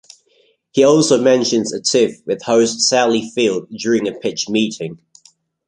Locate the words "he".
0.71-0.83